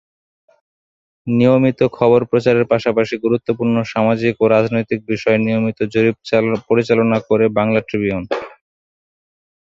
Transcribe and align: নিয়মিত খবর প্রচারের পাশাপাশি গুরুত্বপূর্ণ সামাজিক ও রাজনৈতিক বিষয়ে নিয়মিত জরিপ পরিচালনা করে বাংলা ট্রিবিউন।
নিয়মিত 1.27 1.79
খবর 1.97 2.19
প্রচারের 2.31 2.65
পাশাপাশি 2.65 3.15
গুরুত্বপূর্ণ 3.17 3.75
সামাজিক 3.93 4.33
ও 4.39 4.45
রাজনৈতিক 4.47 4.99
বিষয়ে 5.11 5.39
নিয়মিত 5.39 5.79
জরিপ 5.93 6.15
পরিচালনা 6.69 7.17
করে 7.29 7.45
বাংলা 7.57 7.81
ট্রিবিউন। 7.87 8.23